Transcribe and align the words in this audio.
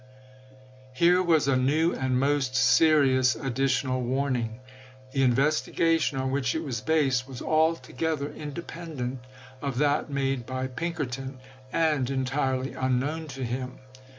Here 0.93 1.21
was 1.21 1.47
a 1.47 1.55
new 1.55 1.93
and 1.93 2.19
most 2.19 2.53
serions 2.55 3.35
additional 3.39 4.01
warning. 4.01 4.59
The 5.11 5.21
investigation 5.21 6.17
on 6.17 6.31
which 6.31 6.55
it 6.55 6.63
was 6.63 6.81
based 6.81 7.27
was 7.27 7.39
altogether 7.39 8.31
independent 8.33 9.19
of 9.61 9.77
that 9.77 10.09
made 10.09 10.47
by 10.47 10.65
Pink 10.65 10.97
erton, 10.97 11.37
and 11.71 12.09
entirely 12.09 12.73
unknown 12.73 13.27
to 13.27 13.43
him. 13.45 13.77